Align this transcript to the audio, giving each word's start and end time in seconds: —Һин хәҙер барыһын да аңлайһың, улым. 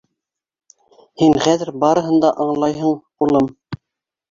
—Һин 1.23 1.35
хәҙер 1.43 1.71
барыһын 1.85 2.19
да 2.25 2.33
аңлайһың, 2.47 2.99
улым. 3.29 3.55